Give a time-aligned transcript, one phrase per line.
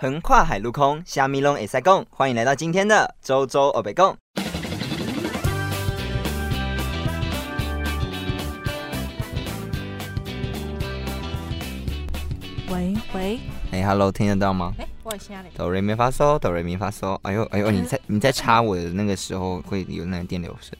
[0.00, 4.16] 横跨海陆空，虾米龙 S 共，欢迎来到今天的周周欧北共。
[12.68, 13.40] 喂喂，
[13.72, 14.72] 哎，Hello，听得到吗？
[14.78, 15.50] 哎，我也下来。
[15.56, 17.18] 哆瑞咪发嗦，哆瑞咪发嗦。
[17.22, 20.78] 哎呦哎呦，你在你在插我的那个时候会有那个电流声。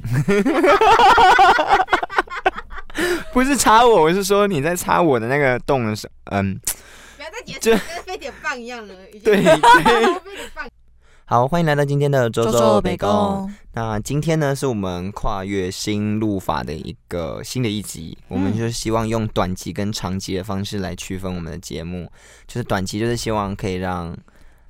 [3.30, 6.58] 不是插我，我是说你在插我的那个洞的时候，嗯。
[7.44, 8.94] 不要再解释，跟飞碟棒一样了。
[9.22, 9.60] 对 对。
[11.28, 13.52] 好，欢迎来到今天的周周北宫。
[13.72, 18.16] 那今天呢，是我们跨越新路法的一个新的一集。
[18.28, 22.08] 我们就希望用短集跟长集的方式来区分我们的节目。
[22.46, 24.16] 就是短集，就是希望可以让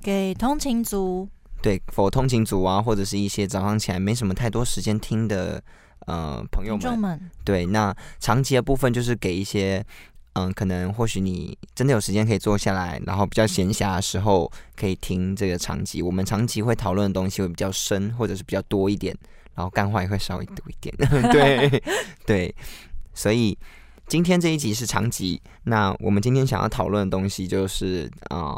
[0.01, 1.29] 给通勤族，
[1.61, 5.61] 对，否通勤族啊，或者是一些早上起来没什么太多时间听的
[6.07, 7.21] 呃朋友们。
[7.45, 9.85] 对，那长集的部分就是给一些。
[10.37, 15.99] 嗯，可能或许你真的有时间可以坐下来，然后比较闲暇的时候可以听这个长集。
[15.99, 19.17] 我们长集会讨论的东西会比较深，或者是比较多一点，
[19.55, 20.95] 然后干话也会稍微多一点。
[21.33, 21.83] 对
[22.23, 22.55] 对，
[23.15, 23.57] 所以
[24.07, 25.41] 今天这一集是长集。
[25.63, 28.55] 那我们今天想要讨论的东西就是啊，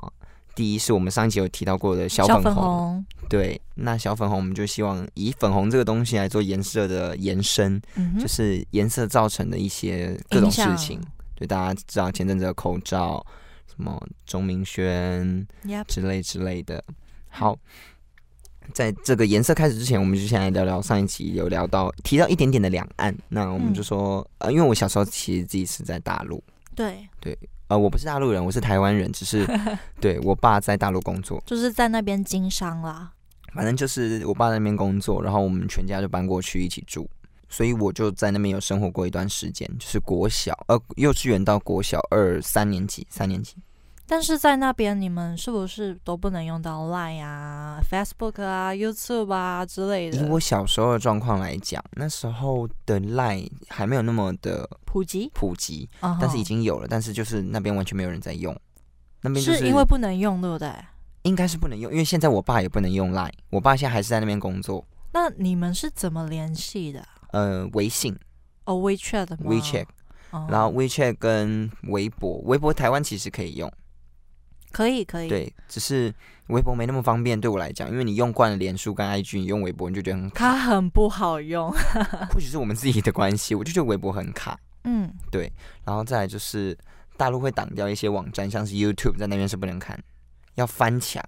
[0.53, 3.05] 第一是我们上一集有提到过的小粉红。
[3.29, 7.81] 对，那小粉红我们就希望以粉红这个东西来做颜色的延伸，
[8.19, 10.99] 就是颜色造成的一些各种事情。
[11.39, 13.25] 就大家知道前阵子的口罩，
[13.67, 15.47] 什么钟明轩
[15.87, 16.83] 之类之类的。
[17.29, 17.57] 好，
[18.73, 23.15] 在这个颜色开始之前，我们就先来聊聊上一期有聊到提到一点点的两岸。
[23.29, 26.43] 那我们就说，呃，因为我小时候其实自己是在大陆，
[26.75, 27.37] 对对，
[27.67, 29.47] 呃，我不是大陆人，我是台湾人，只是
[30.01, 33.13] 对我爸在大陆工作，就是在那边经商啦。
[33.53, 37.09] 反正就是我爸在那边工作，然后我们全家就搬过去一起住。
[37.49, 43.55] 所以我就在那边有生活过一段时间，就是国小呃幼稚园到国小二三年级三年级。
[44.11, 50.17] 但是在那边你们是不是都不能用到 Line 啊、Facebook 啊、YouTube 啊之类的？
[50.17, 58.59] 以我小时候的状况来讲，那时候的 Line 还没有那么的普及普及，但是已经有了，但是就是那边完全没有人在用。
[59.21, 60.73] 那边是因为不能用，对不对？
[61.21, 64.83] 应该是不能用，因为现在我爸也不能用 Line，我爸现在还是在那边工作。
[65.13, 67.05] 那你们是怎么联系的？
[67.31, 68.17] 呃，微信。
[68.65, 69.85] 哦 WeChat 吗？WeChat，
[70.47, 73.71] 然后 WeChat 跟微博，微博台湾其实可以用，
[74.71, 76.13] 可以可以，对，只是
[76.49, 81.71] 微博没那么方便对我来讲，因为你用惯了脸书跟 IG，你用微博你就觉得很卡，它很不好用，
[82.31, 85.51] 或许是我们自己的关系，我就觉得微博很卡，嗯，对，
[85.83, 86.77] 然后再来就是
[87.17, 89.99] 大陆会挡掉一些网站，像是 YouTube 在那边是不能看，
[90.53, 91.23] 要翻墙。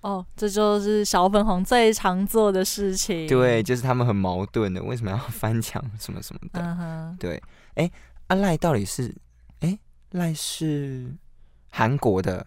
[0.00, 3.26] 哦，这就是小粉红最常做的事情。
[3.26, 7.16] 对，就是他们很矛盾的，为什么要 翻墙什么什么的？
[7.18, 7.42] 对，
[7.74, 7.90] 哎，
[8.28, 9.12] 阿赖到底是，
[9.60, 9.76] 哎，
[10.12, 11.12] 赖是
[11.70, 12.46] 韩国的，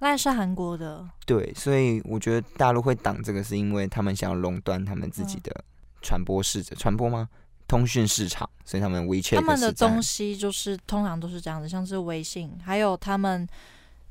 [0.00, 1.08] 赖是韩国的。
[1.24, 5.64] 对，所以我觉得大陆会挡这个，是因为他们想要垄断他们自己的
[6.02, 7.26] 传播市场，传播吗？
[7.66, 13.48] 通讯市场，所以他们 WeChat 他们的东西就是通常都是这样子，像是微信，还有他们。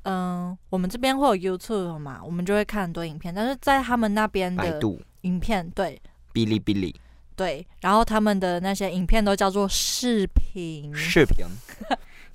[0.03, 3.33] 嗯，我们这边会有 YouTube 嘛，我们就会看很多影片。
[3.33, 4.79] 但是在他们那边的
[5.21, 6.01] 影片，对，
[6.33, 6.95] 哔哩哔哩，
[7.35, 10.93] 对，然后他们的那些影片都叫做视频。
[10.95, 11.45] 视频。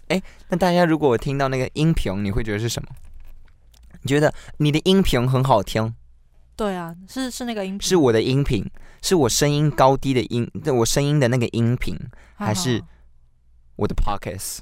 [0.08, 2.88] 哎，那大家如果听到那个音频，你会觉得是什么？
[4.02, 5.92] 你觉得你的音频很好听？
[6.54, 8.64] 对啊，是是那个音频，是我的音频，
[9.02, 11.98] 是我声音高低的音，我声音的那个音频，
[12.36, 12.80] 还是
[13.74, 14.58] 我的 Podcast？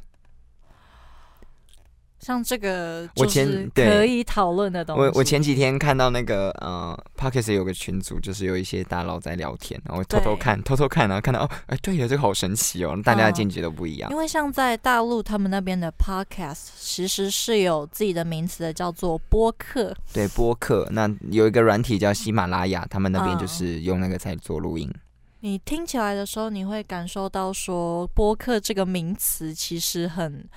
[2.24, 5.02] 像这个我前可以讨论的东西。
[5.02, 14.10] 我我前几天看到那个呃 p o c k e t 有个群组，就是有一些大佬在聊天，然后偷偷看，偷偷看，然后看到哦，哎，对了，这个好神奇哦，大家的见解都不一样。
[14.10, 19.94] 因为像在大陆，他们那边的 podcast 其实是有自己的名词的，叫做播客。
[20.12, 20.88] 对，播客。
[20.90, 24.90] 那有一个软体叫喜马拉雅，他们那边就是用那个在做录音。
[25.40, 30.48] 你听起来的时候，你会感受到说播客这个名词其实很。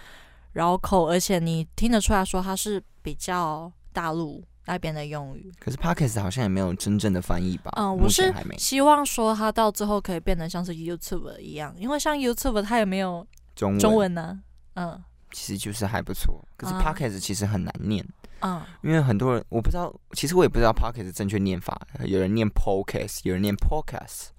[0.58, 5.52] 绕口，而且你听得出来说它是比较大陆那边的用语。
[5.60, 7.72] 可是 podcast 好像也没有真正的翻译吧？
[7.78, 13.26] 嗯，我是希望说它到最后可以变得像是 YouTube 一样，因为像 YouTube 它也没有
[13.56, 14.40] 中中文呢。
[14.74, 15.00] 嗯，
[15.32, 16.44] 其实就是还不错。
[16.58, 18.04] 可是 podcast 其实很难念。
[18.40, 21.80] 嗯，因为很多人我不知道，其实我也不知道 podcast 正确念法。
[22.04, 24.30] 有人念 podcast，有人念 podcast，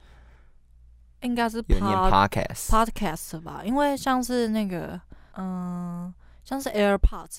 [1.20, 3.62] 应该是有人念 podcast podcast 吧？
[3.64, 5.00] 因为像是那个。
[5.38, 6.12] 嗯，
[6.44, 7.38] 像是 AirPods，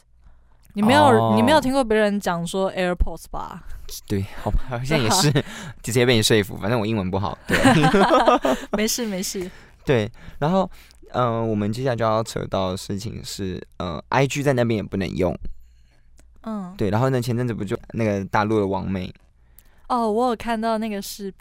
[0.74, 3.64] 你没有你没有听过别人讲说 AirPods 吧？
[4.08, 5.32] 对，好吧，好像也是
[5.84, 6.58] 直接被你说服。
[6.58, 7.58] 反正我英文不好，对，
[8.72, 9.50] 没 事没事。
[9.86, 10.10] 对，
[10.40, 10.70] 然后
[11.12, 15.38] 嗯，我们接下来就要扯到的事情是，呃，I G 在那边也不能用。
[16.44, 16.90] 嗯，对。
[16.90, 19.14] 然后呢，前阵子不就那个大陆的王妹？
[19.88, 21.34] 哦，我有看到那个视，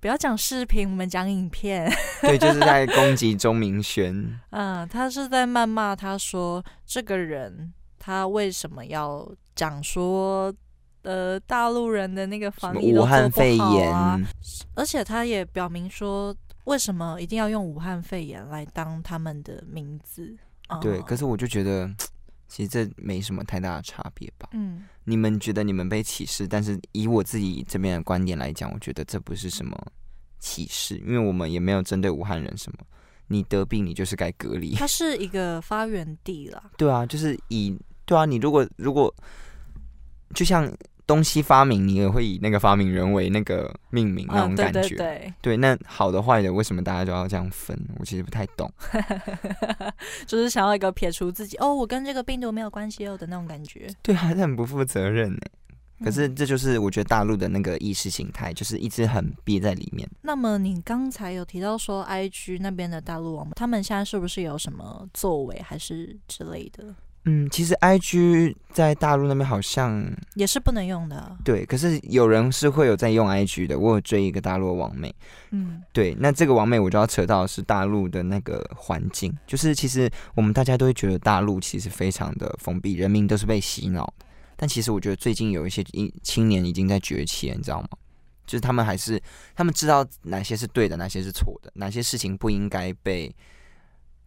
[0.00, 1.90] 不要讲视频，我们讲影片。
[2.22, 4.14] 对，就是在攻击钟明轩。
[4.50, 10.52] 嗯，他是在谩骂，他说这个人他为什么要讲说？
[11.02, 14.20] 呃，大陆人的那个防疫都做不好啊，
[14.74, 20.36] 而且他也表明说，为什么一定要用武汉肺炎来当他们的名字？
[20.82, 21.90] 对，可是我就觉得，
[22.50, 24.48] 其实这没什么太大的差别吧。
[24.52, 29.74] 嗯，你们觉得你们被歧视，但是以我自己这边的观点来讲，我觉得这不是什么
[30.40, 32.78] 歧视，因为我们也没有针对武汉人什么。
[33.28, 34.74] 你得病，你就是该隔离。
[34.74, 36.70] 它是一个发源地啦。
[36.76, 39.14] 对啊，就是以对啊，你如果如果
[40.34, 40.70] 就像。
[41.10, 44.94] 东西发明，你也会以那个发明人为那个命名那种感觉。
[44.94, 47.76] 对，对，那好的坏的，为什么大家就要这样分？
[47.98, 48.72] 我其实不太懂。
[50.24, 53.92] 就是想要一个撇除自己哦，我跟这个病毒没有关系哦的那种感觉。
[54.02, 55.40] 对，还是很不负责任呢。
[56.04, 60.08] 可是这就是我觉得大陆的那个意识形态，就是一直很憋在里面。
[60.22, 66.94] 那么你刚才有提到说，I G 那边的大陆网，他们现在是不是有什么作为，还是之类的？
[67.24, 71.36] 嗯，其实 I G 在大陆那边好像也是不能用的。
[71.44, 73.78] 对，可是有人是会有在用 I G 的。
[73.78, 75.14] 我有追一个大陆的网妹，
[75.50, 84.10] 嗯，对，那这个网妹我就要扯到是大陆的那个环境，就是其实我们大家都会觉得大陆其实非常的封闭，人民都是被洗脑。
[84.56, 85.84] 但其实我觉得最近有一些
[86.22, 87.88] 青年已经在崛起了，你知道吗？
[88.46, 89.22] 就是他们还是
[89.54, 93.30] 他们知道哪些是对的，哪些是错的，哪些事情不应该被。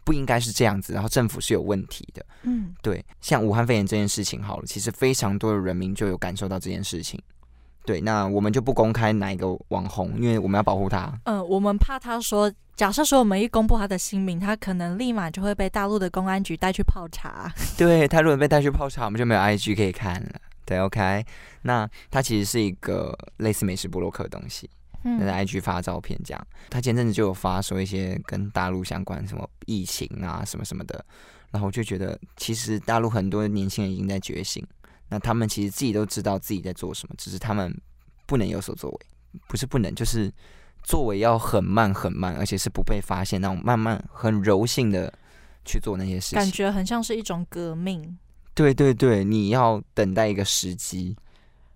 [0.04, 2.26] 不应该是这样子，然后政府是有问题的。
[2.44, 7.22] 嗯，对，像武汉肺炎这件事情好了，其实非常多的人民就有感受到这件事情。
[7.86, 11.12] 对，那我们就不公开哪一个网红，因为我们要保护他。
[11.26, 17.52] 嗯，我们怕他说，假设说我们一公布他的姓名，他可能立马就会被大陆的公安局带去泡茶。
[17.78, 20.40] 对他如果被带去泡茶，我们就没有 IG 可以看了。
[20.66, 21.26] 对，OK，
[21.64, 24.70] 那他其实是一个类似美食布洛克的东西。
[25.04, 26.48] 在 IG 发照片，这样。
[26.70, 31.06] 他前阵子就有发说一些跟大陆相关什么疫情啊什么什么的，
[31.52, 34.66] 然后我就觉得，其实大陆很多年轻人已经在觉醒，
[35.10, 37.76] 那他们其实自己都知道自己在做什么，只是他们
[38.26, 39.00] 不能有所作为，
[39.48, 40.32] 不是不能，就是
[40.84, 45.14] 作为要很慢很慢，而且是不被发现那种慢慢很柔性的
[45.66, 48.18] 去做那些事情，感觉很像是一种革命。
[48.56, 51.18] 对对对，你要等待一个时机，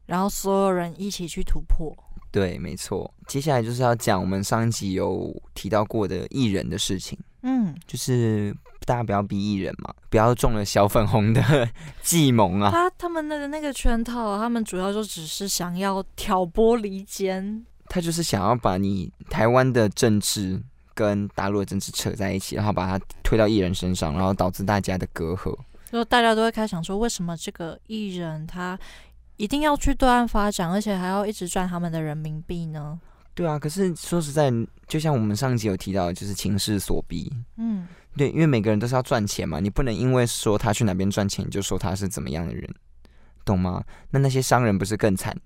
[0.06, 1.95] 然后所有人一起去突破。
[2.38, 3.12] 对，没错。
[3.25, 7.18] 接下来就是要讲我们上一集有提到过的艺人的事情。
[7.42, 8.56] 嗯，就是
[8.86, 11.68] 大家不要逼艺人嘛，不要中了小粉红的
[12.04, 12.69] 计谋啊。
[12.69, 17.66] 他他们的那个圈套，他们主要就只是想要挑拨离间。
[17.89, 20.62] 他就是想要把你台湾的政治
[20.94, 25.57] 跟大陆的政治扯在一起，然后把它推到艺人身上，然后导致大家的隔阂。
[25.92, 28.78] 就大家都会开始想说，为什么这个艺人他？
[29.38, 33.00] 一定要去对岸发展，而且还要一直赚他们的人民币呢？
[33.34, 34.51] 对啊，可是说实在，
[34.88, 37.31] 就像我们上集有提到，就是情势所逼。
[37.57, 42.68] 嗯，对，因为每个人都是要赚钱嘛，你不能因为说他去哪边赚钱，就说他是怎么样的人，
[43.45, 43.84] 懂吗？
[44.10, 45.38] 那那些商人不是更惨？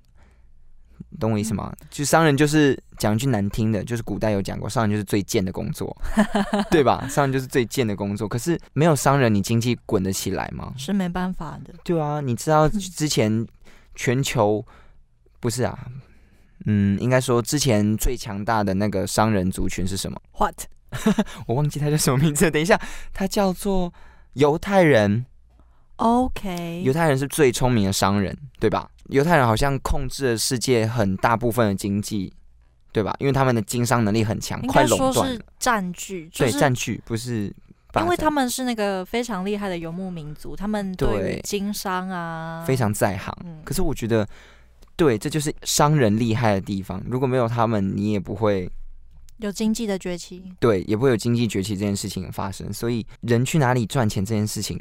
[1.20, 1.74] 懂我意思吗？
[1.90, 5.94] 就商人就是讲一句难听的，就是古代有讲过，商人就是最贱的工作，
[6.72, 7.06] 对吧？
[7.10, 8.26] 商人就是最贱的工作。
[8.26, 10.74] 可是没有商人，你经济滚得起来吗？
[10.78, 11.74] 是没办法的。
[11.84, 13.46] 对啊，你知道 之前。
[13.96, 14.66] 全球
[15.40, 15.78] 不是啊，
[16.66, 20.66] 嗯，应该说之前最强大的那个商人族群是什么？What？
[21.48, 22.52] 我忘记他叫什么名字。
[22.52, 22.80] 等一下，
[23.14, 23.94] 他叫做
[24.34, 25.26] 犹太人。
[25.98, 28.90] OK，犹太人是最聪明的商人，对吧？
[29.10, 32.34] 犹太人好像控制了世界很大部分的经济，
[32.92, 33.16] 对吧？
[33.20, 36.30] 因为他们的经商能力很强，快垄断了，占据。
[36.36, 37.54] 对，占据不是。
[38.00, 43.36] 因为他们是那个非常厉害的游牧民族，他们对经商啊非常在行。
[43.66, 44.26] 可是我觉得，
[44.96, 47.04] 对，这就是商人厉害的地方。
[47.06, 48.72] 如果没有他们，你也不会
[49.40, 50.44] 有经济的崛起。
[50.60, 52.72] 对，也不会有经济崛起这件事情发生。
[52.72, 54.80] 所以，人去哪里赚钱这件事情，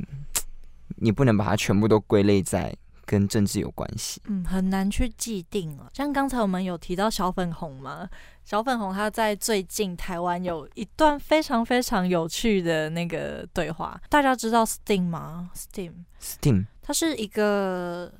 [0.97, 2.73] 你不能把它全部都归类在。
[3.11, 5.90] 跟政治有关系，嗯，很难去既定了。
[5.93, 8.09] 像刚才我们有提到小粉红嘛，
[8.45, 14.00] 小粉红他在最近台湾有一段非常非常有趣的那个对话。
[14.09, 18.12] 大家知道 Steam 吗？Steam，Steam，它是一个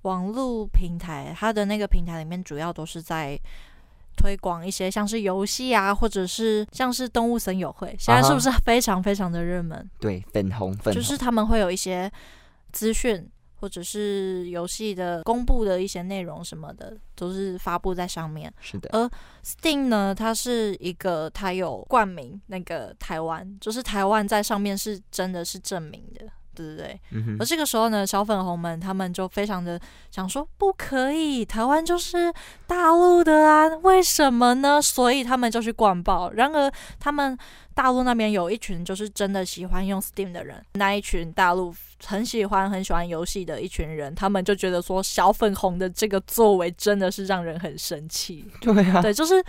[0.00, 3.38] 网络平台，它的那个平台里面主要都是在
[4.16, 9.90] 推广一些像是游戏啊，或者是像是动物森友会，现在是不是非常非常的热门？
[10.00, 12.10] 对，粉红粉，就是他们会有一些
[12.72, 13.28] 资讯。
[13.60, 18.52] 或者是游戏的公布的一些内容什么的，都是发布在上面。
[18.60, 18.88] 是的。
[18.92, 19.10] 而
[19.44, 26.26] Steam 呢，它是一个，它有冠名那个台湾，就是台湾在上面是真的是证明的。
[26.62, 27.00] 对不对？
[27.38, 32.32] 而这个时候呢，小粉红们他们就非常的想说，不可以，台湾就是
[32.66, 34.80] 大陆的啊，为什么呢？
[34.82, 36.32] 所以他们就去灌爆。
[36.32, 37.36] 然而，他们
[37.74, 41.74] 大陆那边有一群就是真的喜欢用 Steam 的人，那一群大陆
[42.04, 48.44] 很喜欢很喜欢游戏的一群人，他们就觉得说，小粉红的这个作为真的是让人很生气。
[48.60, 49.42] 对啊，对，就是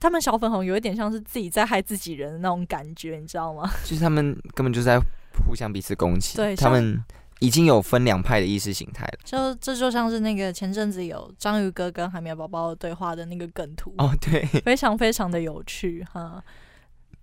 [0.00, 3.70] 他们小粉红有一点像是自己在害自己人的那种感觉，你知道吗？
[3.84, 5.00] 就是他们根本就在。
[5.44, 7.02] 互相彼此攻击，对他们
[7.40, 9.18] 已经有分两派的意识形态了。
[9.24, 16.42] 就这就像是那个前阵子有章鱼哥跟海绵宝宝对话的那个梗图哦，对， 非常非常的有趣哈。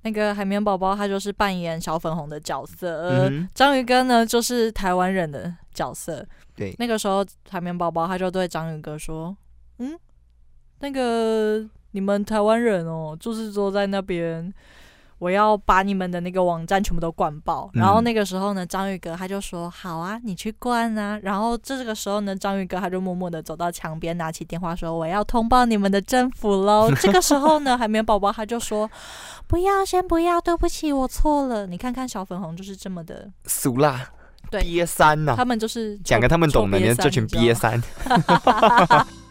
[0.03, 6.25] 那个海绵宝宝他就是扮演小粉红的角色，而章鱼哥呢就是台湾人的角色。
[6.55, 9.36] 对，那个时候海绵宝宝他就对章鱼哥说
[9.79, 9.98] ：“嗯，
[10.79, 14.53] 那个你们台湾人哦，就是坐在那边。”
[15.24, 26.92] 我要把你们的那个网站全部都灌爆，然后那个时候呢，章鱼哥他就说：“好啊，你去灌啊。”然后这个时候呢，章鱼哥他就默默的走到墙边，拿起电话说：“我要通报你们的政府喽。
[27.00, 28.92] ”这个时候呢，海绵宝宝他就说
[29.48, 34.06] ：“不要，先不要，对不起，我错了。”你看看小粉红就是这么的俗辣，
[34.51, 37.82] 对，憋三呐，他们就是讲个他们懂的，你这群憋三。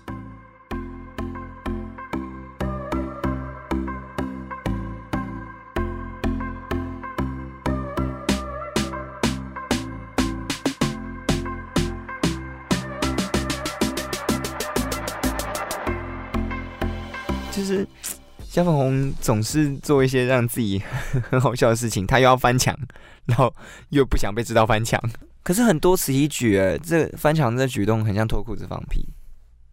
[17.83, 17.89] 是
[18.53, 20.83] 小粉红总是做一些让自己
[21.31, 22.77] 很好笑的事情，他又要翻墙，
[23.27, 23.55] 然后
[23.91, 25.01] 又不想被知道翻墙，
[25.43, 29.09] 可是很多此一举，这翻墙这举动很像脱裤子放屁。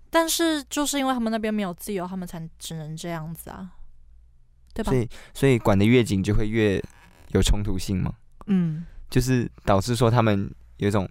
[0.09, 3.69] 但是就是因为他们那边没有自由，他们才只能这样子啊，
[4.73, 4.91] 对吧？
[4.91, 6.81] 所以所以管的越紧，就会越
[7.29, 8.13] 有冲突性嘛。
[8.47, 11.07] 嗯，就是导致说他们有一种。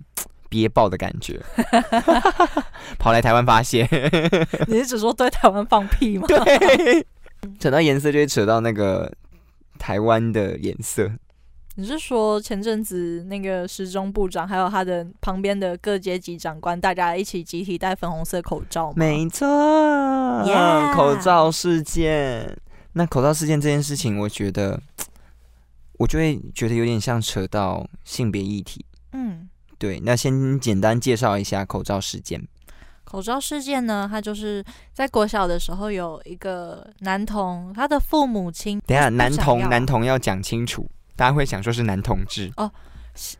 [0.48, 1.40] 憋爆的感觉，
[2.98, 3.88] 跑来台湾发泄。
[4.66, 6.26] 你是只说对台湾放屁吗？
[6.26, 7.06] 对，
[7.58, 9.12] 扯到颜色就会扯到那个
[9.78, 11.10] 台湾的颜色。
[11.76, 18.94] 你是说前阵子那个时钟部长还有他的旁边的各阶级长官，大家一起集体戴粉红色口罩吗？
[18.96, 19.46] 没错，
[20.92, 22.58] 口罩事件。
[22.94, 24.80] 那口罩事件这件事情，我觉得
[25.98, 28.84] 我就会觉得有点像扯到性别议题。
[29.12, 29.48] 嗯。
[29.78, 32.46] 对，那先简单介绍一下口罩事件。
[33.04, 38.78] 口罩事件呢，它就是在国小的时候有一个男童，他的父母亲。
[38.86, 42.70] 等下，男童男童要讲清楚，大家会想说是男同志哦，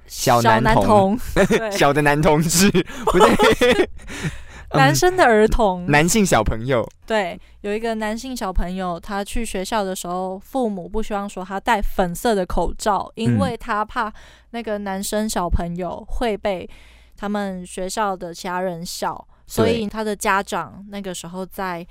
[0.07, 1.19] 小男童，
[1.71, 2.71] 小的男同志，
[3.05, 3.91] 不对。
[4.75, 14.13] 男生的儿童，男性小朋友，对，有一个男性小朋友，他去学校的时候，父母不希望说他戴粉色的口罩，因为他怕
[14.51, 16.69] 那个男生小朋友会被
[17.17, 21.87] 他们学校的其他人笑，所以他的家长那个时候在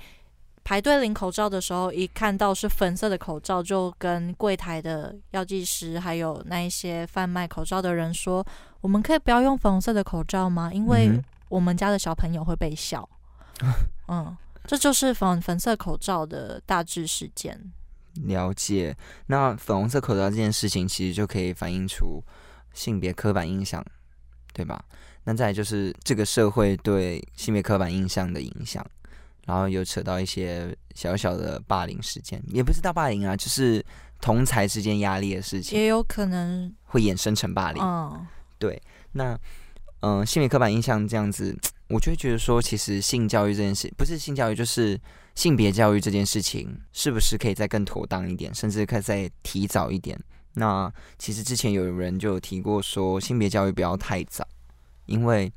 [0.62, 8.46] 排队领口罩的时候，一看到是粉色的口罩，就跟柜台的药剂师还有那一些贩卖口罩的人说
[8.82, 11.10] ：“我们可以不要用粉红色的口罩吗？”因为
[11.48, 13.08] 我们家的小朋友会被笑，
[14.08, 14.36] 嗯，
[14.66, 17.72] 这就是粉粉色口罩的大致事件。
[18.24, 22.22] 了解，那粉红色口罩这件事情，其实就可以反映出
[22.74, 23.84] 性别刻板印象，
[24.52, 24.84] 对吧？
[25.24, 28.84] 那再就是这个社会对性别刻板印象的影响，
[29.46, 33.84] 然后又扯到一些小小的霸凌事件，也不是到霸凌啊，就是
[34.20, 37.82] 同才之间压力的事情，也有可能会衍生成霸凌。
[37.82, 38.26] 嗯，
[38.58, 39.38] 对，那。
[40.00, 41.56] 嗯，性别刻板印象这样子，
[41.88, 45.00] 我就会觉得说，其实性教育这件事，不是性教育，就是
[45.34, 50.18] 性别教育这件事情，是不是可以再更妥当一点，甚至可以再提早一点？
[50.54, 54.46] 那其实之前有人就有提过说，性别教育不要太早，
[55.06, 55.52] 因为。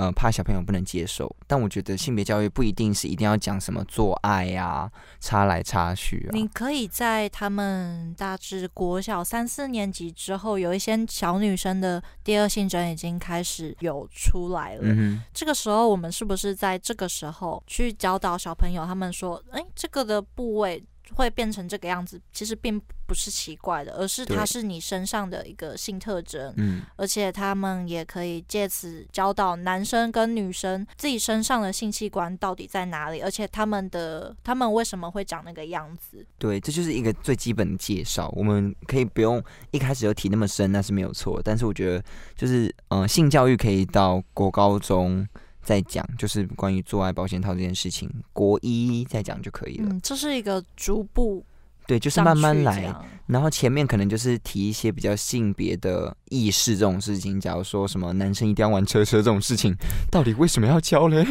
[0.00, 4.90] 呃，怕小朋友不能接受，但我觉得性别教育不一定是一定要讲什么做爱呀、
[5.20, 6.32] 插来插去啊。
[6.32, 14.84] 你可以在他们大致国小三四年级之后，有一些小女生的第二性征已经开始有出来了。
[14.84, 18.86] 嗯这个时候，我们是不是在这个时候去教导小朋友？
[18.86, 22.80] 他们说，哎，这个的部位会变成这个样子，其实并
[23.10, 26.54] 不是奇怪的，而是它是你身上的一个性特征。
[26.58, 36.24] 嗯，而且他们也可以借此教导男生跟女生自己身上的性器官到底在哪里，而且他们的他们为什么会长那个样子？
[36.38, 38.32] 对，这就是一个最基本的介绍。
[38.36, 41.42] 我们可以不用一开始就提那么深，那是没有错。
[41.44, 42.04] 但是我觉得，
[42.36, 45.26] 就是呃，性教育可以到国高中。
[45.62, 49.90] 再讲就是关于做爱保险套这件事情，国一再讲就可以了。
[49.90, 51.44] 嗯，这是一个逐步
[51.90, 52.94] 对，就是慢慢来。
[53.26, 57.40] 然后前面可能就是提一些比较性别的意识这种事情。
[57.40, 59.74] 假如说什么男生一定要玩车车这种事情，
[60.08, 61.26] 到底为什么要教嘞？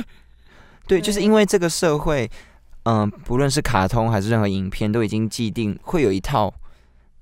[0.85, 2.29] 对，就是因为这个社会，
[2.83, 6.53] 嗯，不论是卡通还是任何影片，都已经既定会有一套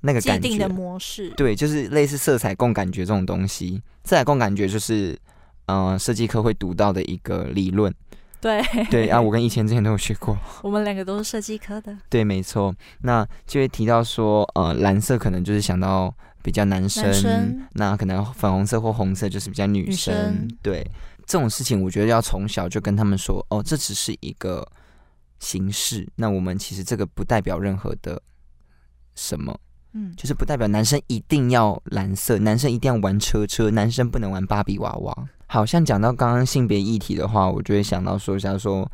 [0.01, 1.29] 那个既定的模式。
[1.38, 3.79] 对，就是类似色彩共感觉这种东西。
[4.03, 5.15] 色彩共感觉就是。
[5.70, 7.94] 嗯，设计课会读到的一个理论，
[8.39, 10.38] 对 对啊，我跟以前之前都有学过。
[10.62, 12.74] 我们两个都是设计科的，对，没错。
[13.01, 16.13] 那就会提到说，呃，蓝色可能就是想到
[16.44, 20.48] 比较男生，那可能粉红色或红色就是比较女生。
[20.62, 20.86] 对，
[21.25, 24.65] 这种事情我觉得要从小就跟他们说，哦，这只是一个
[25.39, 28.22] 形式，那我们其实这个不代表任何的
[29.15, 29.60] 什么。
[29.94, 35.29] 嗯，就是不代表男生一定要蓝色，男生一定要玩车车，男生不能玩芭比娃娃。
[35.48, 38.89] 好像讲到刚刚性别议题的话，我就会想到说，一下说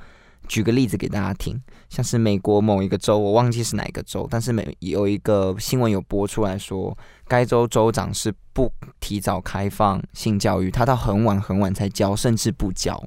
[0.48, 6.96] 举个例子给大家听，像是美国某一个州，我忘记是哪个州，但是美有一个新闻有播出来说，
[7.28, 13.04] 该州州长是不提早开放性教育，他到很晚很晚才教，甚至不教。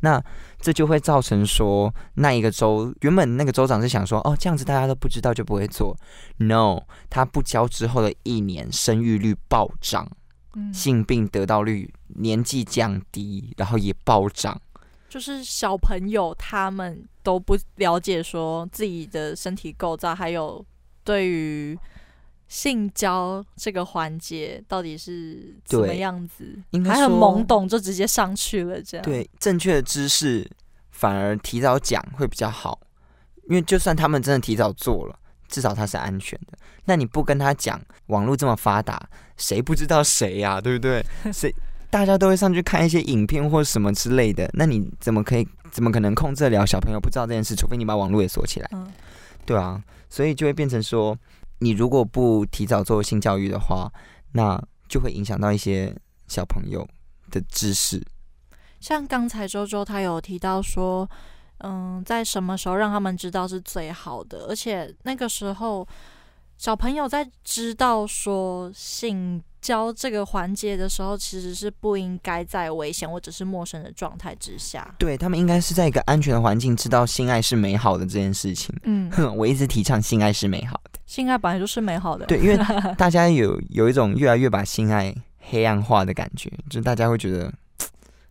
[0.00, 0.22] 那
[0.60, 5.96] 这就会造成说，那一个州原本那个州长是想说，哦，这样子大家都不知道就不会做。
[6.36, 10.06] No，他不教之后的一年，生育率暴涨，
[10.72, 14.60] 性病得到率年纪降低，然后也暴涨。
[15.08, 20.64] 就是小朋友他们都不了解说自己的身体构造，还有
[21.04, 21.78] 对于。
[22.48, 26.56] 性交这个环节到底是怎么样子？
[26.84, 30.48] 还很懵懂，就直接上去了，这样对正确的知识
[30.92, 32.78] 反而提早讲会比较好，
[33.48, 35.18] 因为就算他们真的提早做了，
[35.48, 36.58] 至少他是安全的。
[36.84, 40.60] 那你不跟他讲，网络这么发达，谁不知道谁呀？
[40.60, 41.04] 对不对？
[41.32, 41.54] 谁
[41.90, 45.46] 大家都会上去看一些影片或什么之类的，那你怎么可以？
[45.70, 47.54] 怎么可能控制得了小朋友不知道这件事？
[47.54, 48.70] 除非你把网络也锁起来，
[49.44, 51.16] 对啊，所以就会变成说。
[51.58, 53.90] 你如果不提早做性教育的话，
[54.32, 55.90] 那就会影响到一些
[56.28, 56.86] 小朋友
[57.30, 57.98] 的知识。
[58.78, 61.08] 像刚才周周他有提到说，
[61.58, 65.86] 嗯，在什么时候让他们知道是最好的，而且那个时候
[66.56, 69.42] 小朋友在知道说性。
[69.58, 74.94] 交这个环节的时候，其实是不应该在危险或者是陌生的状态之下。
[74.96, 78.72] 对他们应该是在一个安全的环境，知道性爱是美好的这件事情。
[78.84, 82.24] 嗯， 我一直提倡性爱是美好的，性爱本来就是美好的。
[82.26, 82.56] 对，因为
[82.96, 85.12] 大家有有一种越来越把性爱
[85.50, 87.52] 黑暗化的感觉，就大家会觉得，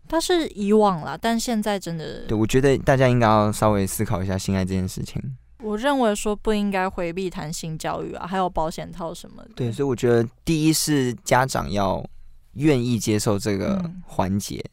[0.08, 5.22] 他是以往啦，但现在真的，对我觉得大家应该要稍微思考一下性爱这件事情。
[5.64, 9.50] 我认为说不应该回避谈性教育啊，还有保险套什么的。
[9.56, 12.04] 对，所以我觉得第一是家长要
[12.54, 14.64] 愿意接受这个环节，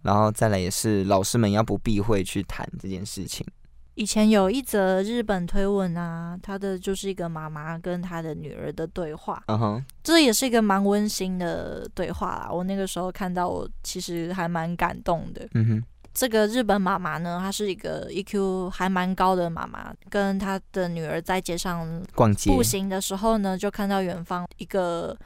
[0.00, 3.46] 然后再来也是老师们要不避讳去谈这件事情。
[3.94, 12.48] 以前有一则日本推文啊，他的就是一个妈妈跟她的女儿的对话，嗯哼，这也是一个蛮温馨的对话啦。
[12.50, 15.48] 我那个时候看到，我其实还蛮感动的。
[15.54, 15.84] 嗯哼。
[16.12, 25.16] 这个日本妈妈呢，她是一个 EQ 还蛮高的妈妈，跟她的女儿在街上逛街步行的时候呢，就看到远方一个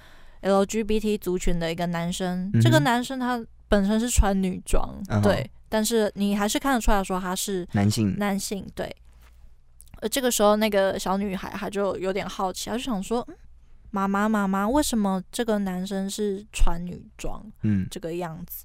[0.41, 2.51] LGBT 族群的一个男生。
[2.63, 8.95] 这个男生他本身是穿女装，对，但是你还是看得出来说他是男性，男性对。
[10.01, 13.27] 呃这个时候，那个小女孩她就有点好奇，她就想说
[13.91, 17.45] ：“妈妈，妈妈，为什么这个男生是穿女装？
[17.63, 18.65] 嗯，这个样子。”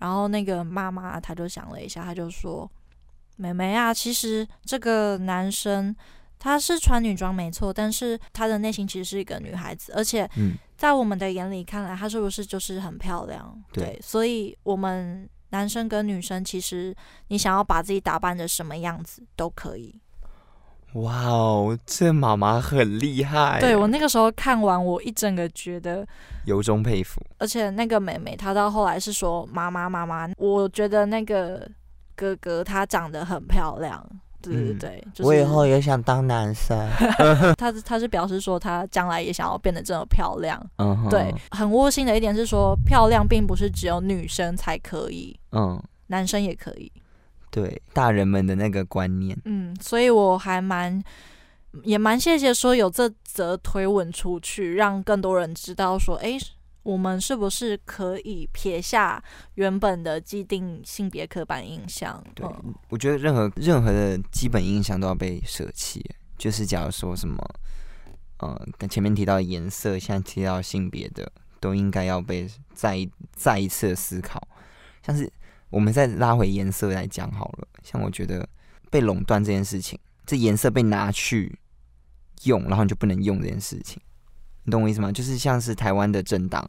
[0.00, 2.70] 然后那个妈妈，她就想了一下，她就说
[3.36, 5.94] ：“妹妹啊，其实这个男生
[6.38, 10.26] 他是穿女装没错，但是他的内心其实是一个女孩子，而且
[10.78, 13.62] 在我们的眼里看来，他是不是就是很漂亮？
[13.70, 16.94] 对，所以我们男生跟女生，其实
[17.28, 19.94] 你想要把自己打扮的什么样子都可以。”
[20.94, 23.60] 哇哦，这妈妈很厉害！
[23.60, 26.04] 对我那个时候看完，我一整个觉得
[26.46, 27.24] 由衷佩服。
[27.38, 31.70] 而且那个妹妹她到后来是说：“妈妈，妈妈，我觉得那个
[32.16, 34.04] 哥哥他长得很漂亮。”
[34.42, 36.76] 对对对，我以后也想当男生。
[37.58, 40.60] 他他是表示说他将来也想要变得这么漂亮。
[40.78, 46.90] 嗯，对，很窝心的一点是说，漂亮并不是只有女生才可以，嗯，男生也可以。
[47.50, 51.02] 对大人们的那个观念，嗯，所以我还蛮
[51.82, 56.38] 也蛮谢谢说有这则推文出去，让更多人知道说，哎，
[56.82, 59.22] 我们是不是可以撇下
[59.54, 62.22] 原本的既定性别刻板印象？
[62.34, 62.46] 对，
[62.88, 66.04] 我觉得任何任何的基本印象都要被舍弃。
[66.38, 67.36] 就是假如说什么，
[68.38, 74.48] 呃，跟前面提到颜色，现在提到性别的，都应该要被再再一次的思考。
[75.02, 75.30] 像是
[75.68, 78.48] 我们再拉回颜色来讲好了，像我觉得
[78.90, 79.98] 被垄断这件事情。
[80.24, 81.58] 这颜色被拿去
[82.44, 84.00] 用，然后你就不能用这件事情，
[84.64, 85.10] 你懂我意思吗？
[85.10, 86.68] 就是像是台湾的政党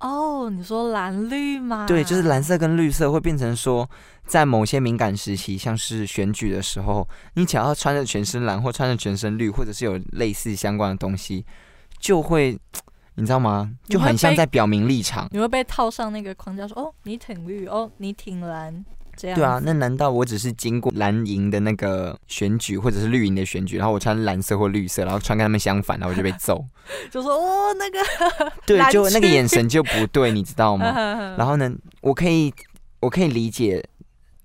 [0.00, 1.86] 哦，你说蓝绿吗？
[1.86, 3.88] 对，就是蓝色跟绿色会变成说，
[4.26, 11.46] 在某些敏感时期，像是选举的时候，你只要穿着全身蓝或穿着全身绿，或者是有类似相关的东西，
[12.00, 12.58] 就会
[13.14, 13.70] 你知道吗？
[13.84, 18.84] 就很像在表明立场，你会被套上那个框架，说哦，你挺绿，哦，你挺蓝。
[19.34, 26.64] 对啊，那难道我只是经过蓝营的那个选举，或者是绿营的选举，然后我穿蓝色或绿色，然后穿跟他们相反，然后我就被揍？
[27.10, 30.86] 就说哦，那个对，就那个眼神就不对，你知道吗？
[31.38, 32.52] 然后呢，我可以，
[33.00, 33.84] 我可以理解，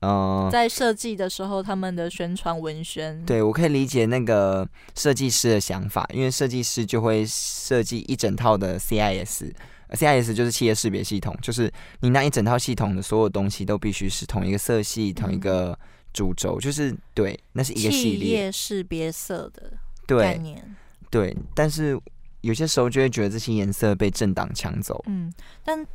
[0.02, 9.52] 嗯，在设计的时候他们的宣传文宣，对我可以理解那个设计师的想法，因为设计师就会设计一整套的 CIS。
[9.92, 11.72] CIS 就是企业识别系统，就是
[12.02, 15.78] 你那一整套系统的所有东西都必须是同一个色系、同一个
[16.14, 18.20] 主轴，就是对，那是一个系列。
[18.20, 19.74] 企业识别色的
[20.06, 20.76] 概念，
[21.10, 21.36] 对。
[21.56, 22.00] 但是
[22.42, 25.04] 有些时候就会觉得这些颜色被政党抢走。
[25.08, 25.86] 嗯，但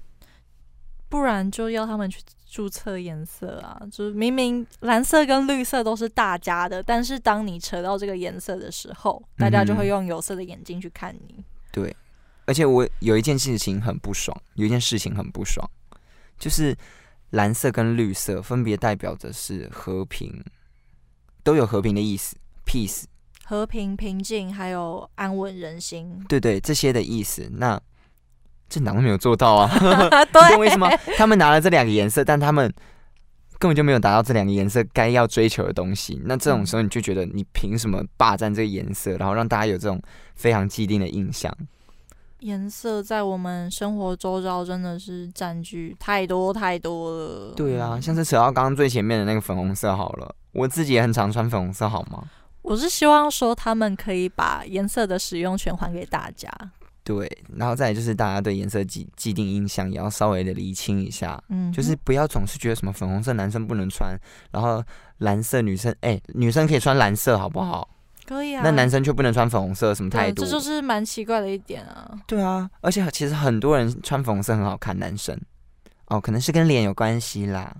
[1.09, 3.81] 不然就要他们去注册颜色啊！
[3.91, 11.45] 就是明明蓝色跟绿色都是大家的，但是当你扯到这个颜色的时候，大家就会用有色的眼睛去看你。
[11.71, 11.95] 对。
[12.53, 15.67] 而且我有一件事情很不爽，有一件事情很不爽，
[16.39, 16.77] 就是
[17.31, 20.45] 蓝色跟绿色分别代表的是和平，
[21.43, 22.37] 都有和平的意思
[22.67, 23.05] ，peace，
[23.47, 26.23] 和平、平静，还有安稳人心。
[26.29, 27.49] 对对，这些的意思。
[27.55, 27.81] 那
[28.69, 29.67] 政党都没有做到啊，
[30.31, 30.87] 懂为什么？
[31.17, 32.71] 他们拿了这两个颜色，但他们
[33.59, 36.21] 根本就没有达到这两个颜色该要追求的东西。
[36.27, 39.99] 那这种时候，你就觉得你凭什么霸占这个颜色，然后让大家有这种
[40.35, 41.51] 非常既定的印象？
[42.43, 47.55] 颜色在我们生活周遭真的是占据太多太多了。
[47.57, 52.25] 对啊，像是扯到刚刚最前面的那个粉红色好了，我自己也很常穿粉红色，好吗？
[52.63, 56.51] 我是希望说他们可以把颜色的使用权还给大家。
[57.05, 64.17] 对，然后再就是大家对颜色既既定印象也要稍微的厘清一下，嗯，就是不要总是觉得什么粉红色男生不能穿，
[64.53, 64.83] 然后
[65.19, 67.89] 蓝色女生哎女生可以穿蓝色好不好？
[68.27, 70.45] 可以啊，那男生却不能穿粉红色，什么态度？
[70.45, 72.11] 这就是蛮奇怪的一点啊。
[72.27, 75.39] 对啊，而且其实很多人穿粉红色很好看，男生
[76.07, 77.75] 哦，可能是跟脸有关系啦。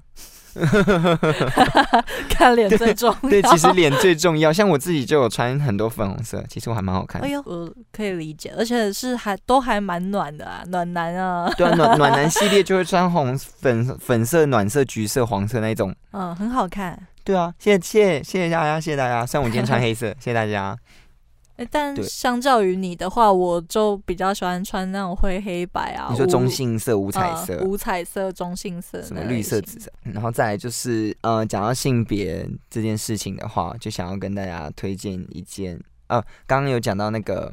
[2.29, 3.17] 看脸最重要。
[3.31, 4.53] 对，其实脸最重要。
[4.53, 7.23] 像我自己就有穿很多粉红色，其实我还蛮好看。
[7.23, 11.51] 哎呦，我可以理解，而且是还都还蛮暖的啊，暖男啊。
[11.57, 15.95] 对啊，暖 暖男系列就会穿红粉粉色、暖色、橘色、黄色那种。
[16.11, 17.01] 嗯，很好看。
[17.25, 19.25] 对啊，谢谢谢谢大家，谢谢大家。
[19.25, 20.77] 虽然我今天穿黑色，谢谢大家。
[21.57, 26.09] 哎，但相较于你的话，我就比较喜欢穿那种灰黑白啊。
[26.11, 29.93] 你说中性色、五彩色、五彩色、中性色，什么绿色、紫色。
[30.03, 37.53] 然后再来就是，呃，讲到性别这件事情的话，就想要跟大家推荐一件，呃，刚刚有讲到那个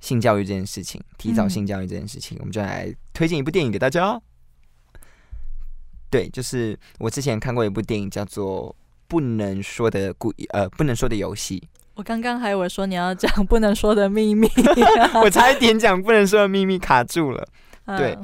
[0.00, 4.18] 性教育这件事情，提早性教育这件事情，我们就来推荐一部电影给大家。
[6.08, 8.74] 对，就是我之前看过一部电影，叫做。
[9.14, 11.62] 不能说的故意呃，不能说的游戏。
[11.94, 14.50] 我刚刚还以为说你要讲不能说的秘密，
[15.22, 17.46] 我差一点讲不能说的秘密卡住了。
[17.96, 18.18] 对，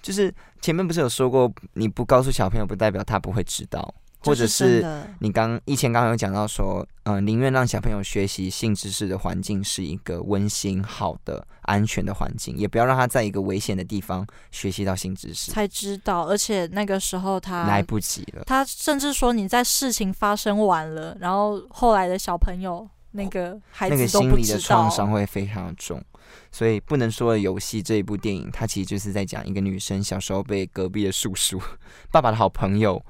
[0.00, 3.92] 就是前面不是有说过，你不告诉小朋友，不代表他不会知道。
[4.26, 4.84] 或者是
[5.20, 15.52] 你刚以前刚刚有讲到说，嗯，宁愿让小朋友学习性知识的环境是一个温馨、好的、安全的环境，也不要让他在一个危险的地方学习到性知识。
[15.52, 18.42] 才知道，而且那个时候他来不及了。
[18.44, 26.02] 他甚至说，你在事情发生完了，然后后来的小朋友那个孩子那个心理的创伤会非常重。
[26.50, 31.60] 所以不能说的游戏这一部电影，它其实就是在讲一个女生小时候被隔壁的叔叔、
[32.10, 33.00] 爸爸的好朋友。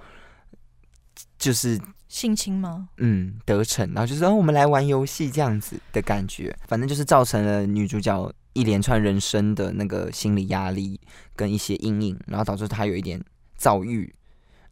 [1.38, 2.88] 就是性侵吗？
[2.98, 10.98] 嗯，得逞，然后就是哦，我们来玩游戏这样子的感觉，反正就是造成了女主角一连串人生的那个心理压力
[11.34, 13.22] 跟一些阴影，然后导致她有一点
[13.56, 14.14] 躁郁，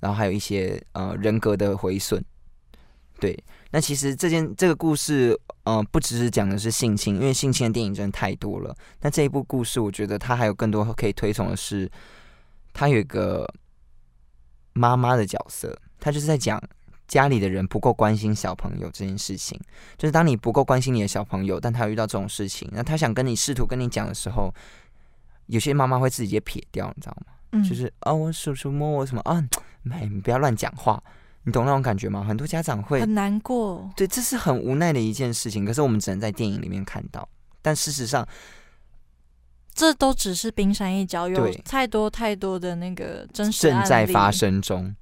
[0.01, 2.25] 然后还有一些呃人格的毁损。
[3.21, 3.37] 对，
[3.71, 8.75] 那其实这件这个故事，呃，不只是讲的是性侵，因为性侵的电影真的太多了。
[9.01, 11.91] 那这一部故事，我觉得它还有更多可以推崇的是，
[12.73, 13.49] 它有一个
[14.73, 15.79] 妈妈的角色。
[16.05, 16.63] 他就是在讲
[17.09, 19.59] 家里的人不够关心小朋友这件事情。
[19.97, 24.53] 就是当你不够关心你的小朋友，但他遇到这种事情，那他想跟你试图跟你讲的时候，
[25.47, 27.33] 有些妈妈会直接撇掉，你知道吗？
[27.53, 29.43] 嗯，就是啊，我叔叔摸我什么啊？
[29.83, 31.03] 没，你不要乱讲话，
[31.45, 32.23] 你懂那种感觉吗？
[32.23, 35.65] 很多家长会很难过，对，这是很无奈的一件事情。
[35.65, 37.27] 可是我们只能在电影里面看到，
[37.63, 38.29] 但事实上。
[39.77, 44.95] 这都只是冰山一角，有太多太多的那个真实正在发生中。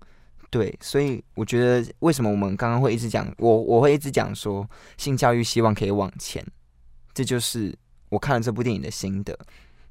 [0.53, 6.47] 对，所以我觉得为什么我们刚刚会一直讲，我我会一直讲说性教育希望可以往前，
[7.15, 7.75] 这就是
[8.11, 9.35] 我看了这部电影的心得。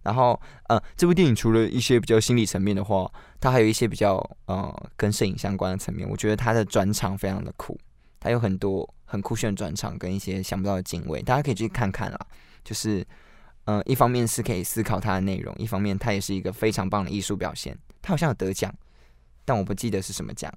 [0.04, 6.08] 然后，呃，这部电影除了一些比较心理层面的话，它还有一些比较呃跟摄影相关的层面。
[6.08, 7.76] 我觉得它的转场非常的酷，
[8.20, 12.20] 它有很多很酷炫的转场跟一些想不到的敬畏，大家可以去看看啦。
[12.64, 13.04] 就是。
[13.66, 17.78] 嗯，一方面是可以思考它的内容，一方面它也是一个非常棒的艺术表现。
[18.02, 18.74] 它好像有得奖，
[19.46, 20.52] 但我不记得是什么奖。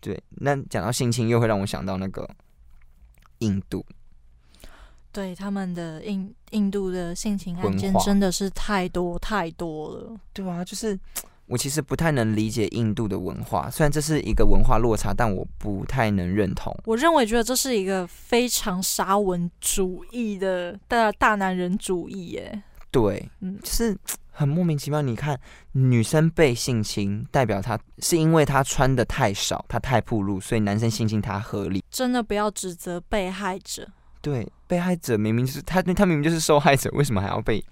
[0.00, 2.28] 对，那讲到性侵，又会让我想到那个
[3.38, 3.84] 印度，
[5.12, 10.20] 对他们的印印度的性侵案件真的是太多太多了。
[10.32, 10.98] 对啊，就是。
[11.48, 16.76] 我其实不太能理解印度的文化，虽然这是一个文化落差，但我不太能认同。
[16.84, 22.62] 我认为觉得这是一个非常沙文主义的大大男人主义，耶。
[22.90, 23.96] 对，嗯，就是
[24.36, 25.00] 很莫名其妙。
[25.00, 25.40] 你看，
[25.72, 31.82] 女生被性侵，代表她是因为她穿的太少，她太暴露，所以男生性侵她合理。
[31.90, 33.88] 真的不要指责被害者。
[34.20, 37.64] 对，被害者明明就是他，他明明就是受害者，为什么还要被？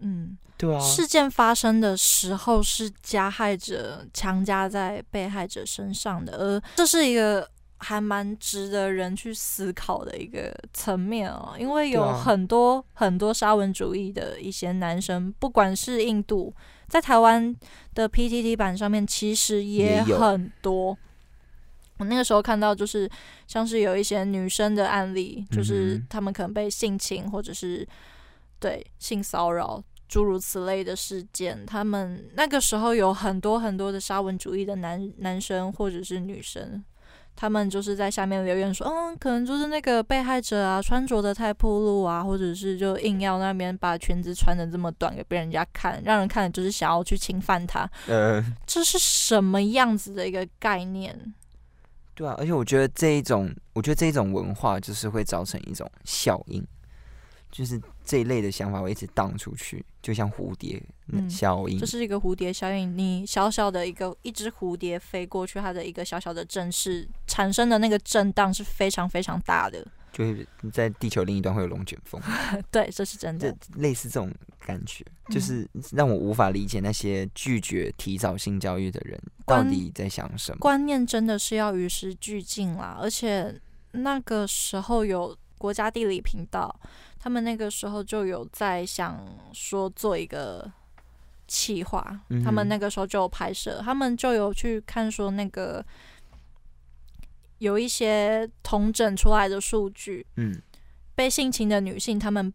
[0.00, 0.36] 嗯。
[0.58, 7.48] 对啊，事件发生的时候是加害者强加在被害者身上的，而这是一个
[7.82, 11.54] 还蛮值得人去思考的一个层面哦。
[11.58, 16.54] 因为有很多很多沙文主义的一些男生，不管是印度，
[16.88, 17.54] 在台湾
[17.94, 20.96] 的 PTT 版上面其实也很多。
[21.98, 23.08] 我那个时候看到，就是
[23.46, 27.86] 像是有一些女生的案例，就是他们可能被性侵或者是
[28.58, 29.82] 对性骚扰。
[30.08, 36.84] 诸如此类的事件，他们那个时候有很多很多的沙文主义的男男生或者是女生，
[37.34, 47.88] 他们就是在下面留言说，嗯，可能就是那个被害者啊，穿着的太暴露啊，或者是就硬要那边把裙子穿的这么短给别人家看，让人看了就是想要去侵犯他。
[48.06, 51.34] 呃， 这是什么样子的一个概念？
[52.14, 56.64] 对啊，而且我觉得这一种，我觉得这一种文化就是会造成一种效应。
[57.50, 60.82] 就是这一类的想法会一直荡出去，就像蝴蝶
[61.30, 61.78] 效应。
[61.78, 69.86] 这是一个蝴蝶效应，你小小的一个一只蝴蝶飞过去，它的一个小小的震势产生的那个震荡是非常非常大的。
[70.12, 72.20] 就是在地球另一端会有龙卷风。
[72.70, 73.56] 对，这是真的。
[73.76, 74.30] 类似这种
[74.66, 80.58] 感觉，就是让我无法理解那些拒绝提早性教育的人到底在想什么。
[80.58, 83.58] 观念真的是要与时俱进啦，而且
[83.92, 86.78] 那个时候有国家地理频道。
[87.22, 90.68] 他们那个时候就有在想说做一个
[91.46, 95.84] 企划，他们那个时候就有拍摄，他们就有去看说那个
[97.58, 100.60] 有一些同整出来的数据，嗯，
[101.14, 102.52] 被性侵的女性，他们。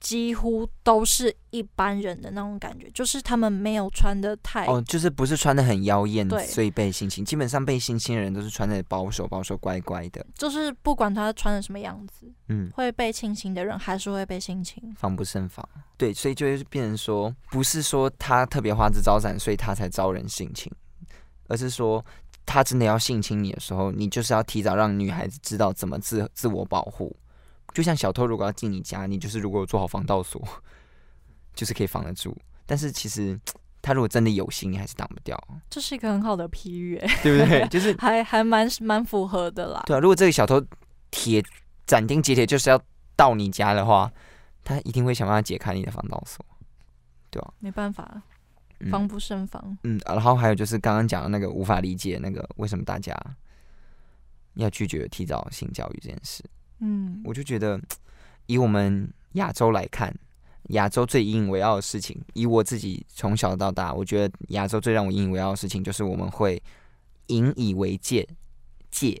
[0.00, 7.24] 几乎都是一般人的那种感觉，就是他们没有穿的太哦，就是不是穿的很妖艳，所以被性侵。
[7.24, 15.68] 基本上被性侵的人都是穿的保守、保守、乖乖的，就是不管他穿的什么样子，嗯，会被性侵的人还是会被性侵，防不胜防。
[15.96, 20.72] 对，所以就会变成说，不是说他特别花枝招展，所以他才招人性侵，
[21.48, 22.04] 而是说
[22.46, 27.16] 他真的要性侵你的时候，你就是要提早让女孩子知道怎么自自我保护。
[27.78, 30.42] 就像小偷如果要进你家，你就是如果做好防盗锁，
[31.54, 32.36] 就是可以防得住。
[32.66, 33.38] 但是其实
[33.80, 35.40] 他如果真的有心，你还是挡不掉。
[35.70, 37.64] 这是一个很好的譬喻，对不对？
[37.70, 39.80] 就是还还蛮蛮符合的啦。
[39.86, 40.60] 对啊，如果这个小偷
[41.12, 41.40] 铁
[41.86, 42.82] 斩钉截铁就是要
[43.14, 44.12] 到你家的话，
[44.64, 46.44] 他一定会想办法解开你的防盗锁，
[47.30, 47.54] 对啊？
[47.60, 48.20] 没办法，
[48.90, 49.78] 防不胜防。
[49.84, 53.16] 嗯，然后还有就是刚刚讲的那个无法理解那个为什么大家
[54.54, 56.42] 要拒绝提早性教育这件事。
[56.80, 57.80] 嗯，我就觉得，
[58.46, 60.14] 以我们亚洲来看，
[60.70, 66.62] 亚洲最引以为傲的事情，以我自己从小到大，我觉得亚洲最让我引以为傲的事情，就是我们会
[67.28, 68.26] 引以为戒，
[68.90, 69.20] 戒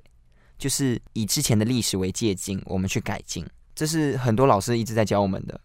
[0.56, 3.46] 就是以之前的历史为借鉴，我们去改进。
[3.74, 5.60] 这是很多老师一直在教我们的，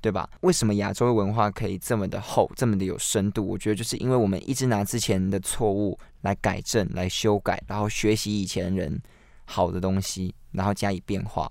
[0.00, 0.28] 对吧？
[0.42, 3.46] 为什么亚洲的文化可以这么的厚，这么的有深度？
[3.46, 9.00] 我觉得就是因为我们一直拿之前的错误来改正、来修改，然后学习以前人
[9.46, 10.34] 好的东西。
[10.54, 11.50] 然后加以变化，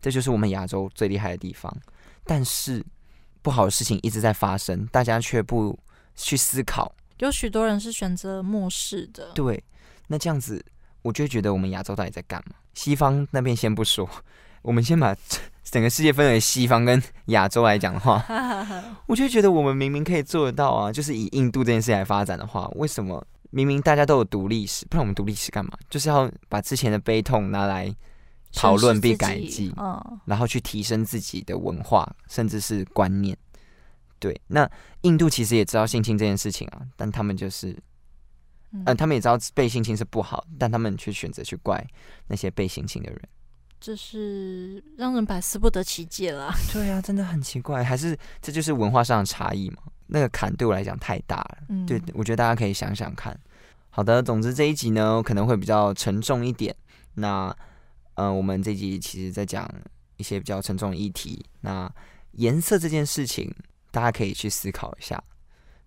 [0.00, 1.74] 这就是我们亚洲最厉害的地方。
[2.24, 2.84] 但是
[3.40, 5.78] 不好的事情一直在发生，大家却不
[6.14, 6.92] 去思考。
[7.18, 9.32] 有许多人是选择漠视的。
[9.34, 9.62] 对，
[10.08, 10.64] 那这样子
[11.02, 12.56] 我就觉得我们亚洲到底在干嘛？
[12.74, 14.08] 西方那边先不说，
[14.62, 15.14] 我们先把
[15.64, 18.24] 整个世界分为西方跟亚洲来讲的话，
[19.06, 20.92] 我就觉得我们明明可以做得到啊！
[20.92, 25.72] 就是以印度这件事来发展的话，为什么明明大家都有读历史，不然我们读历史干嘛？
[25.88, 27.94] 就是要把之前的悲痛拿来
[28.52, 29.72] 讨论并改进，
[30.24, 33.36] 然后去提升自己的文化，甚至是观念。
[34.18, 34.70] 对，那
[35.02, 37.76] 印度其实也知道性侵这件事情啊，但他们就是。
[38.72, 41.84] 嗯，他们也知道被性侵是不好，但他们却选择去怪
[42.28, 43.20] 那些被性侵的人，
[43.80, 46.54] 这是让人百思不得其解了。
[46.72, 49.78] 对啊，真的很奇怪，还是这就是文化上的差异嘛？
[50.06, 51.58] 那个坎对我来讲太大了。
[51.70, 53.36] 嗯，对，我觉得大家可以想想看。
[53.88, 56.72] 好的，总之这一集呢可能会比较沉重一点。
[57.14, 57.52] 那，
[58.20, 59.66] 呃，我们这集其实在讲
[60.18, 61.42] 一些比较沉重的议题。
[61.62, 61.90] 那
[62.32, 63.50] 颜色这件事情，
[63.90, 65.18] 大家可以去思考一下。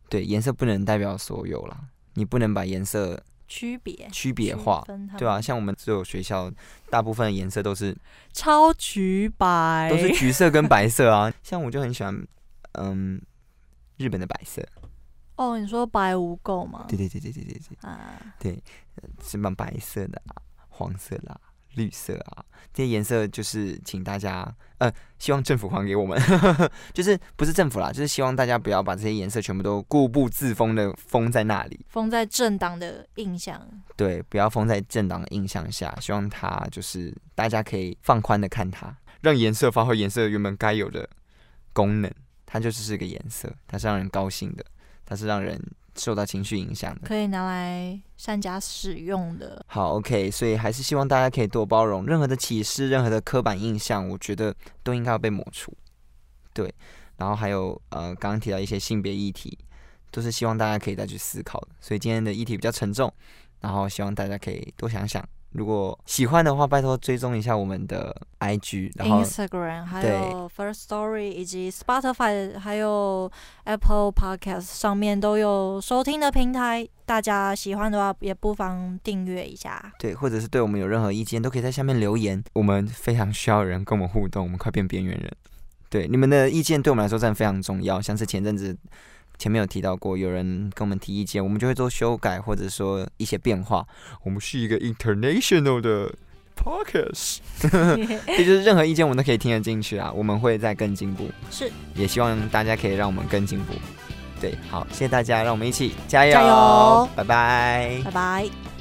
[0.10, 1.80] 对，颜色不能代表所有啦。
[2.16, 4.84] 你不能把颜色区别区别化，
[5.16, 6.52] 对啊，像我们这有学校，
[6.90, 7.96] 大部分的颜色都是
[8.32, 11.32] 超橘白，都是橘色跟白色啊。
[11.44, 12.28] 像我就很喜欢，
[12.72, 13.22] 嗯，
[13.98, 14.68] 日本的白色。
[15.38, 16.88] 哦，你说白无垢吗？
[16.90, 18.60] 对对对对对对对啊，对，
[19.22, 21.40] 什么白色的啊，黄色啦。
[21.76, 26.20] 绿色啊，这些颜色就是请大家，呃，希望政府还给我们，
[26.94, 33.62] 就是不是政府啦，就是希望大家不要把这些颜色全部都固步自封的封在那里，封在政党的印象。
[33.96, 41.10] 对，不要封在政党的印象下，希望它就是大家可以放宽的看它，让颜色发挥颜色原本该有的
[41.74, 42.12] 功能，
[42.46, 44.66] 它就是是个颜色，它是让人高兴的，
[45.06, 45.62] 它是让人。
[45.96, 49.64] 受到情绪影响的，可以拿来善加使用的。
[49.68, 54.54] 好，OK，所以还是希望大家可以多包容，任何的歧视、任何的刻板印象，我觉得
[54.84, 55.76] 都应该要被抹除。
[56.54, 56.74] 对，
[57.18, 59.58] 然后还有呃，刚刚提到一些性别议题，
[60.12, 61.70] 都是希望大家可以再去思考的。
[61.80, 63.12] 所以今天的议题比较沉重，
[63.62, 65.24] 然后希望大家可以多想想。
[65.54, 73.32] 如果喜欢的话，拜托追踪一下我们的 IG，然后 Instagram，还有 First Story，以及 Spotify，还有
[73.66, 76.88] Apple Podcast 上面都有收听的平台。
[77.06, 79.94] 大家喜欢的话，也不妨订阅一下。
[80.00, 82.44] 对，或者是对我们有任何意见，都可以在下面留言。
[82.54, 85.32] 我们非常需要人跟我们互动，我们快变边缘人。
[85.90, 88.02] 对，你们的意见对我们来说真的非常重要。
[88.02, 88.76] 像是前阵子。
[89.38, 93.86] 前面有提到过，有人跟我们提意见，我们就会做修改，或者说一些变化。
[94.24, 96.14] 我们是一个 international 的
[96.56, 97.40] podcast，
[98.28, 100.12] 也就是任何意见我们都可以听得进去啊。
[100.14, 103.74] 我们会再更进步，是，也希望大家可以让我们更进步。
[104.40, 108.73] 对，好，谢谢大家，让我们一起加油，加油，拜拜，拜拜。